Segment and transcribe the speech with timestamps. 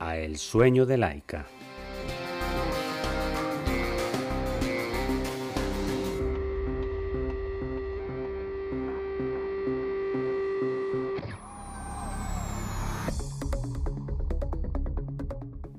[0.00, 1.46] a El sueño de Laika.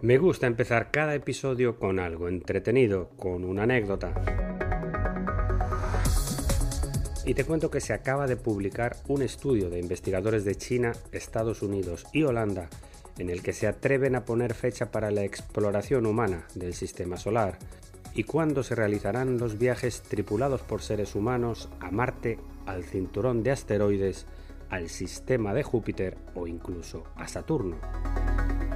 [0.00, 4.14] Me gusta empezar cada episodio con algo entretenido, con una anécdota.
[7.24, 11.62] Y te cuento que se acaba de publicar un estudio de investigadores de China, Estados
[11.62, 12.68] Unidos y Holanda
[13.18, 17.58] en el que se atreven a poner fecha para la exploración humana del sistema solar
[18.14, 23.50] y cuándo se realizarán los viajes tripulados por seres humanos a Marte, al cinturón de
[23.50, 24.26] asteroides,
[24.70, 27.76] al sistema de Júpiter o incluso a Saturno.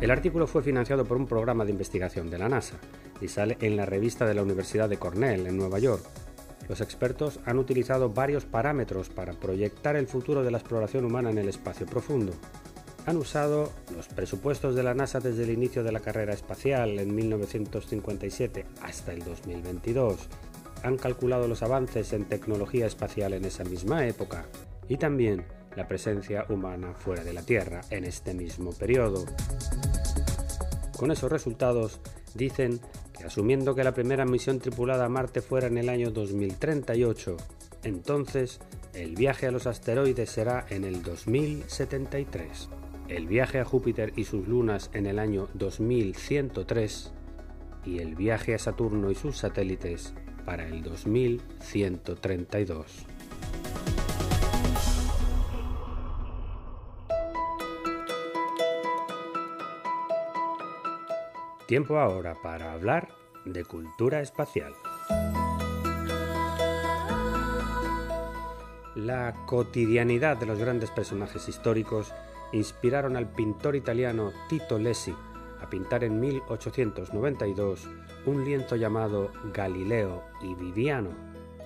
[0.00, 2.78] El artículo fue financiado por un programa de investigación de la NASA
[3.20, 6.04] y sale en la revista de la Universidad de Cornell en Nueva York.
[6.68, 11.38] Los expertos han utilizado varios parámetros para proyectar el futuro de la exploración humana en
[11.38, 12.32] el espacio profundo.
[13.06, 17.14] Han usado los presupuestos de la NASA desde el inicio de la carrera espacial en
[17.14, 20.28] 1957 hasta el 2022.
[20.82, 24.46] Han calculado los avances en tecnología espacial en esa misma época
[24.88, 25.44] y también
[25.76, 29.24] la presencia humana fuera de la Tierra en este mismo periodo.
[30.96, 32.00] Con esos resultados,
[32.34, 32.80] dicen
[33.16, 37.36] que asumiendo que la primera misión tripulada a Marte fuera en el año 2038,
[37.84, 38.58] entonces
[38.94, 42.70] el viaje a los asteroides será en el 2073,
[43.08, 47.12] el viaje a Júpiter y sus lunas en el año 2103
[47.84, 50.12] y el viaje a Saturno y sus satélites
[50.44, 53.06] para el 2132.
[61.66, 63.08] Tiempo ahora para hablar
[63.44, 64.74] de cultura espacial.
[68.94, 72.12] La cotidianidad de los grandes personajes históricos
[72.52, 75.14] inspiraron al pintor italiano Tito Lessi
[75.60, 77.88] a pintar en 1892
[78.26, 81.10] un lienzo llamado Galileo y Viviano,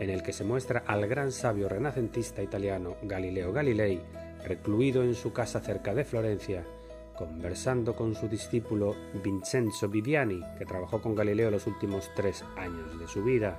[0.00, 4.02] en el que se muestra al gran sabio renacentista italiano Galileo Galilei
[4.44, 6.64] recluido en su casa cerca de Florencia
[7.16, 8.94] conversando con su discípulo
[9.24, 13.58] Vincenzo Viviani, que trabajó con Galileo los últimos tres años de su vida.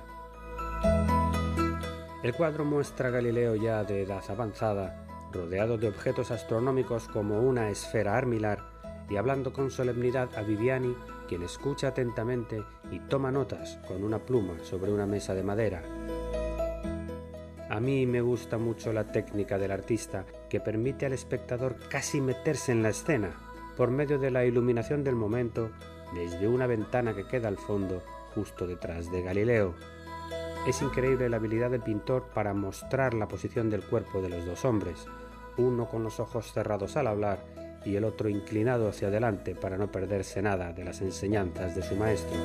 [2.22, 7.70] El cuadro muestra a Galileo ya de edad avanzada, rodeado de objetos astronómicos como una
[7.70, 8.64] esfera armilar,
[9.08, 10.94] y hablando con solemnidad a Viviani,
[11.28, 15.82] quien escucha atentamente y toma notas con una pluma sobre una mesa de madera.
[17.70, 22.72] A mí me gusta mucho la técnica del artista que permite al espectador casi meterse
[22.72, 23.30] en la escena,
[23.76, 25.70] por medio de la iluminación del momento
[26.14, 28.02] desde una ventana que queda al fondo
[28.34, 29.74] justo detrás de Galileo.
[30.66, 34.64] Es increíble la habilidad del pintor para mostrar la posición del cuerpo de los dos
[34.64, 35.06] hombres,
[35.56, 37.44] uno con los ojos cerrados al hablar
[37.84, 41.96] y el otro inclinado hacia adelante para no perderse nada de las enseñanzas de su
[41.96, 42.36] maestro.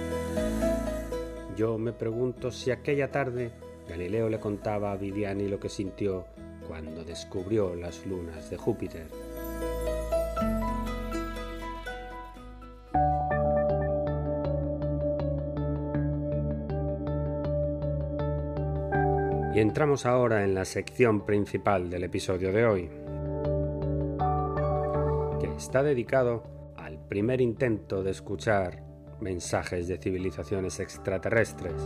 [1.57, 3.51] Yo me pregunto si aquella tarde
[3.87, 6.25] Galileo le contaba a Viviani lo que sintió
[6.67, 9.07] cuando descubrió las lunas de Júpiter.
[19.63, 22.89] Entramos ahora en la sección principal del episodio de hoy,
[25.39, 26.43] que está dedicado
[26.75, 28.83] al primer intento de escuchar
[29.21, 31.81] mensajes de civilizaciones extraterrestres.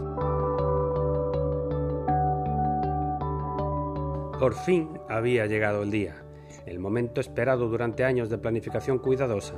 [4.39, 6.15] Por fin había llegado el día,
[6.65, 9.53] el momento esperado durante años de planificación cuidadosa.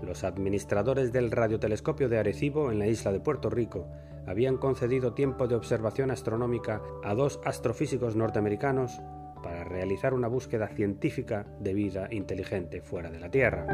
[0.00, 3.88] Los administradores del radiotelescopio de Arecibo en la isla de Puerto Rico
[4.28, 9.00] habían concedido tiempo de observación astronómica a dos astrofísicos norteamericanos
[9.42, 13.66] para realizar una búsqueda científica de vida inteligente fuera de la Tierra.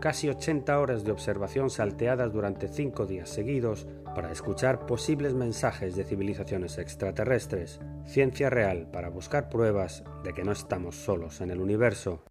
[0.00, 6.04] Casi 80 horas de observación salteadas durante cinco días seguidos para escuchar posibles mensajes de
[6.04, 12.22] civilizaciones extraterrestres, ciencia real para buscar pruebas de que no estamos solos en el universo.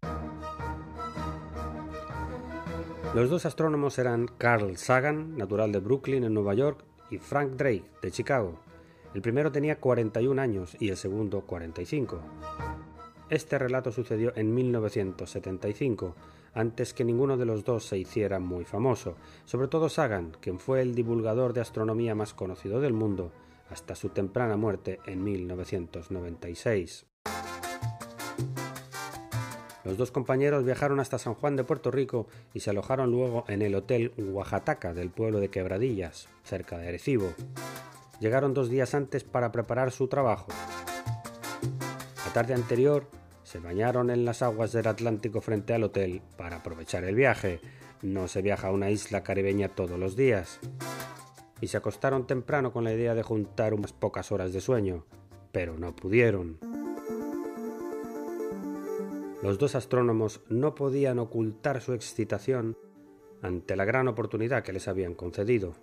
[3.14, 7.84] Los dos astrónomos eran Carl Sagan, natural de Brooklyn en Nueva York, y Frank Drake,
[8.02, 8.58] de Chicago.
[9.14, 12.20] El primero tenía 41 años y el segundo 45.
[13.30, 16.14] Este relato sucedió en 1975,
[16.54, 20.80] antes que ninguno de los dos se hiciera muy famoso, sobre todo Sagan, quien fue
[20.82, 23.32] el divulgador de astronomía más conocido del mundo
[23.70, 27.06] hasta su temprana muerte en 1996.
[29.88, 33.62] Los dos compañeros viajaron hasta San Juan de Puerto Rico y se alojaron luego en
[33.62, 37.32] el Hotel Oaxaca del pueblo de Quebradillas, cerca de Arecibo.
[38.20, 40.48] Llegaron dos días antes para preparar su trabajo.
[42.26, 43.06] La tarde anterior
[43.44, 47.58] se bañaron en las aguas del Atlántico frente al hotel para aprovechar el viaje.
[48.02, 50.60] No se viaja a una isla caribeña todos los días.
[51.62, 55.06] Y se acostaron temprano con la idea de juntar unas pocas horas de sueño,
[55.50, 56.58] pero no pudieron.
[59.40, 62.76] Los dos astrónomos no podían ocultar su excitación
[63.40, 65.74] ante la gran oportunidad que les habían concedido.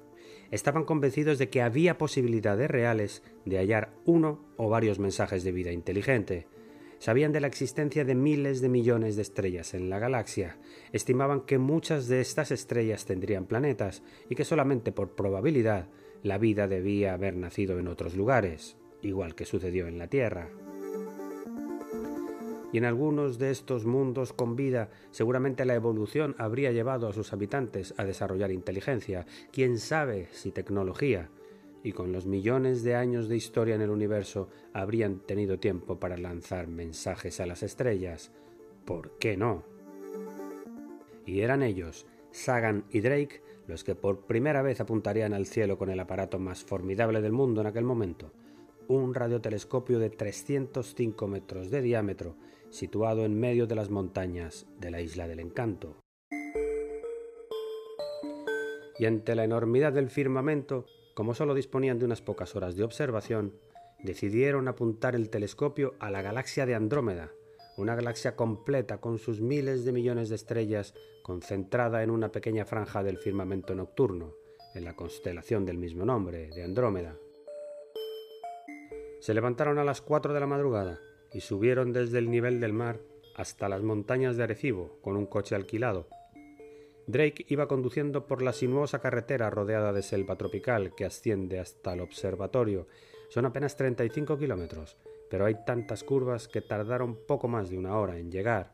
[0.51, 5.71] Estaban convencidos de que había posibilidades reales de hallar uno o varios mensajes de vida
[5.71, 6.47] inteligente.
[6.99, 10.57] Sabían de la existencia de miles de millones de estrellas en la galaxia.
[10.91, 15.87] Estimaban que muchas de estas estrellas tendrían planetas y que solamente por probabilidad
[16.23, 20.49] la vida debía haber nacido en otros lugares, igual que sucedió en la Tierra
[22.75, 27.31] y en algunos de estos mundos con vida seguramente la evolución habría llevado a sus
[27.31, 31.29] habitantes a desarrollar inteligencia, quién sabe si tecnología,
[31.83, 36.17] y con los millones de años de historia en el universo habrían tenido tiempo para
[36.17, 38.33] lanzar mensajes a las estrellas.
[38.83, 39.63] ¿Por qué no?
[41.25, 45.89] Y eran ellos, Sagan y Drake, los que por primera vez apuntarían al cielo con
[45.89, 48.33] el aparato más formidable del mundo en aquel momento,
[48.89, 52.35] un radiotelescopio de 305 metros de diámetro
[52.75, 55.95] situado en medio de las montañas de la isla del encanto.
[58.99, 60.85] Y ante la enormidad del firmamento,
[61.15, 63.53] como solo disponían de unas pocas horas de observación,
[64.03, 67.31] decidieron apuntar el telescopio a la galaxia de Andrómeda,
[67.77, 70.93] una galaxia completa con sus miles de millones de estrellas
[71.23, 74.33] concentrada en una pequeña franja del firmamento nocturno,
[74.73, 77.17] en la constelación del mismo nombre, de Andrómeda.
[79.21, 80.99] Se levantaron a las cuatro de la madrugada
[81.35, 83.01] y subieron desde el nivel del mar
[83.35, 86.07] hasta las montañas de Arecibo con un coche alquilado.
[87.07, 91.99] Drake iba conduciendo por la sinuosa carretera rodeada de selva tropical que asciende hasta el
[91.99, 92.87] observatorio.
[93.27, 94.95] Son apenas 35 kilómetros,
[95.29, 98.71] pero hay tantas curvas que tardaron poco más de una hora en llegar.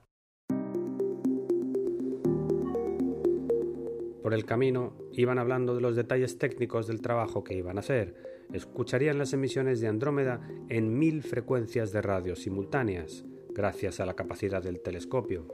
[4.22, 8.31] Por el camino iban hablando de los detalles técnicos del trabajo que iban a hacer,
[8.54, 14.62] escucharían las emisiones de Andrómeda en mil frecuencias de radio simultáneas, gracias a la capacidad
[14.62, 15.48] del telescopio.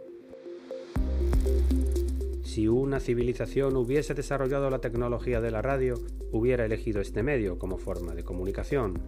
[2.44, 5.96] Si una civilización hubiese desarrollado la tecnología de la radio,
[6.32, 9.02] hubiera elegido este medio como forma de comunicación,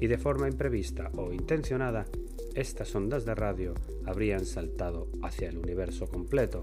[0.00, 2.06] y de forma imprevista o intencionada,
[2.54, 3.74] estas ondas de radio
[4.06, 6.62] habrían saltado hacia el universo completo.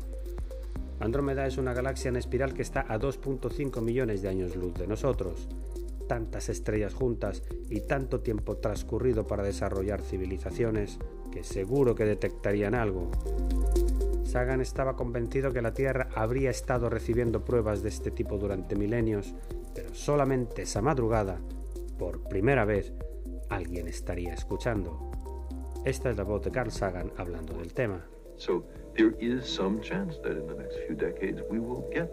[1.00, 4.88] Andrómeda es una galaxia en espiral que está a 2.5 millones de años luz de
[4.88, 5.48] nosotros,
[6.08, 11.00] tantas estrellas juntas y tanto tiempo transcurrido para desarrollar civilizaciones
[11.32, 13.12] que seguro que detectarían algo.
[14.24, 19.34] Sagan estaba convencido que la Tierra habría estado recibiendo pruebas de este tipo durante milenios,
[19.74, 21.40] pero solamente esa madrugada,
[21.98, 22.94] por primera vez,
[23.50, 25.12] alguien estaría escuchando.
[25.86, 28.06] Esta es la voz de Carl Sagan hablando del tema.
[28.36, 28.66] So
[28.96, 32.10] there is some chance that in the next few decades we will get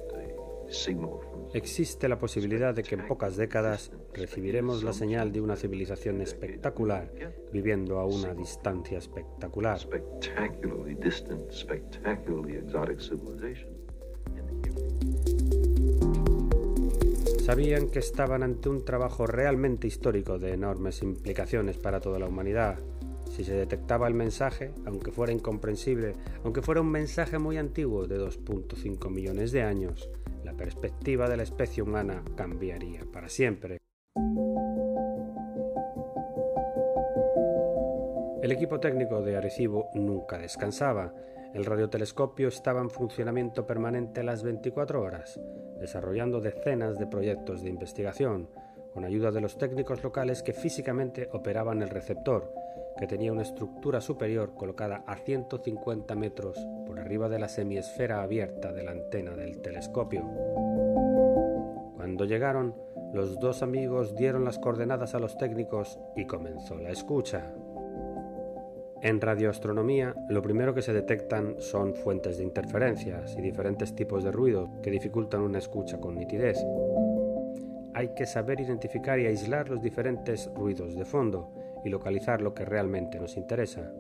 [1.55, 7.11] existe la posibilidad de que en pocas décadas recibiremos la señal de una civilización espectacular
[7.53, 9.79] viviendo a una distancia espectacular.
[17.45, 22.79] Sabían que estaban ante un trabajo realmente histórico de enormes implicaciones para toda la humanidad.
[23.31, 28.19] Si se detectaba el mensaje, aunque fuera incomprensible, aunque fuera un mensaje muy antiguo de
[28.19, 30.09] 2.5 millones de años,
[30.57, 33.79] perspectiva de la especie humana cambiaría para siempre.
[38.43, 41.15] El equipo técnico de Arecibo nunca descansaba.
[41.55, 45.41] El radiotelescopio estaba en funcionamiento permanente las 24 horas,
[45.81, 48.51] desarrollando decenas de proyectos de investigación,
[48.93, 52.53] con ayuda de los técnicos locales que físicamente operaban el receptor,
[52.99, 58.73] que tenía una estructura superior colocada a 150 metros por arriba de la semiesfera abierta
[58.73, 60.23] de la antena del telescopio.
[61.97, 62.75] Cuando llegaron,
[63.13, 67.53] los dos amigos dieron las coordenadas a los técnicos y comenzó la escucha.
[69.03, 74.33] En radioastronomía, lo primero que se detectan son fuentes de interferencias y diferentes tipos de
[74.33, 76.59] ruido que dificultan una escucha con nitidez.
[77.93, 81.53] Hay que saber identificar y aislar los diferentes ruidos de fondo
[81.85, 83.93] y localizar lo que realmente nos interesa.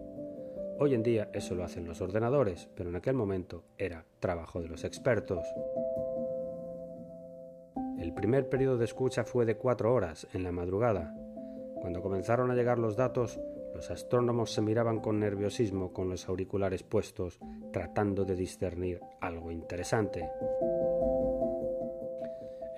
[0.77, 4.69] Hoy en día eso lo hacen los ordenadores, pero en aquel momento era trabajo de
[4.69, 5.47] los expertos.
[7.99, 11.15] El primer periodo de escucha fue de cuatro horas, en la madrugada.
[11.81, 13.41] Cuando comenzaron a llegar los datos,
[13.75, 17.39] los astrónomos se miraban con nerviosismo con los auriculares puestos,
[17.73, 20.29] tratando de discernir algo interesante.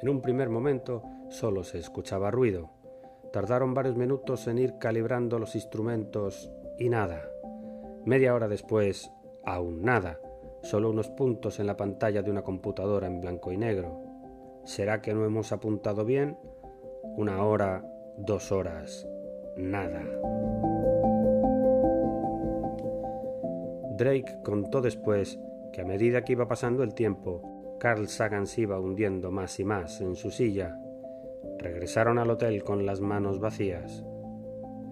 [0.03, 2.71] En un primer momento solo se escuchaba ruido.
[3.33, 7.29] Tardaron varios minutos en ir calibrando los instrumentos y nada.
[8.07, 9.11] Media hora después,
[9.45, 10.21] aún nada,
[10.63, 14.01] solo unos puntos en la pantalla de una computadora en blanco y negro.
[14.63, 16.39] ¿Será que no hemos apuntado bien?
[17.17, 17.85] Una hora,
[18.17, 19.09] dos horas,
[19.57, 20.05] nada.
[23.97, 25.41] Drake contó después
[25.73, 29.65] que a medida que iba pasando el tiempo, Carl Sagan se iba hundiendo más y
[29.65, 30.79] más en su silla.
[31.59, 34.05] Regresaron al hotel con las manos vacías.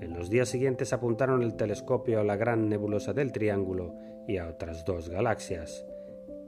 [0.01, 3.95] En los días siguientes apuntaron el telescopio a la gran nebulosa del Triángulo
[4.27, 5.87] y a otras dos galaxias.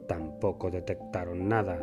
[0.07, 1.79] Tampoco detectaron nada.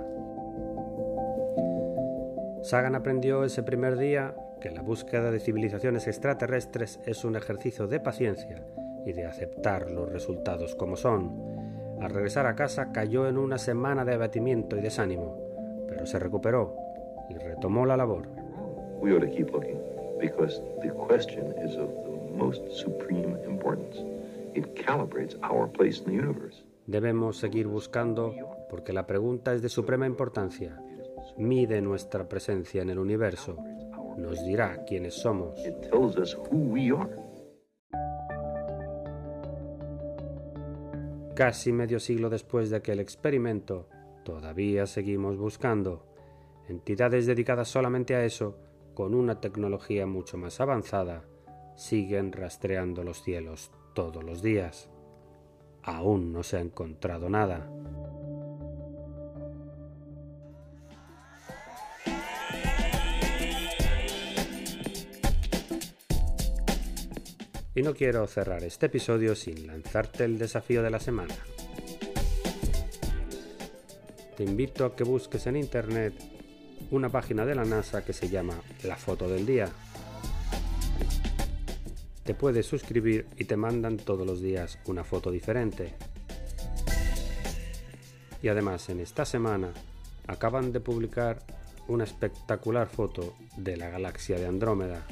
[2.61, 7.99] Sagan aprendió ese primer día que la búsqueda de civilizaciones extraterrestres es un ejercicio de
[7.99, 8.65] paciencia
[9.05, 11.53] y de aceptar los resultados como son.
[12.01, 15.37] Al regresar a casa cayó en una semana de abatimiento y desánimo,
[15.87, 16.75] pero se recuperó
[17.29, 18.27] y retomó la labor.
[26.85, 28.33] Debemos seguir buscando
[28.69, 30.81] porque la pregunta es de suprema importancia.
[31.37, 33.57] Mide nuestra presencia en el universo,
[34.17, 35.59] nos dirá quiénes somos.
[41.35, 43.87] Casi medio siglo después de aquel experimento,
[44.23, 46.05] todavía seguimos buscando.
[46.69, 48.55] Entidades dedicadas solamente a eso,
[48.93, 51.23] con una tecnología mucho más avanzada,
[51.75, 54.89] siguen rastreando los cielos todos los días.
[55.81, 57.69] Aún no se ha encontrado nada.
[67.75, 71.35] Y no quiero cerrar este episodio sin lanzarte el desafío de la semana.
[74.37, 76.32] Te invito a que busques en internet
[76.93, 79.67] una página de la NASA que se llama La Foto del Día.
[82.23, 85.95] Te puedes suscribir y te mandan todos los días una foto diferente.
[88.43, 89.73] Y además en esta semana
[90.27, 91.39] acaban de publicar
[91.87, 95.03] una espectacular foto de la galaxia de Andrómeda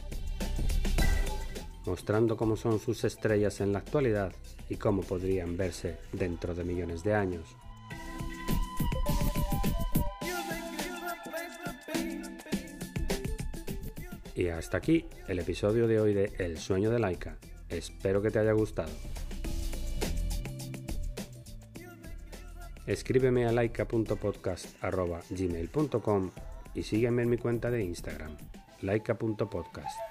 [1.87, 4.33] mostrando cómo son sus estrellas en la actualidad
[4.69, 7.57] y cómo podrían verse dentro de millones de años.
[14.41, 17.37] Y hasta aquí el episodio de hoy de El sueño de Laika.
[17.69, 18.89] Espero que te haya gustado.
[22.87, 26.31] Escríbeme a laika.podcast.gmail.com
[26.73, 28.35] y sígueme en mi cuenta de Instagram,
[28.81, 30.10] laika.podcast.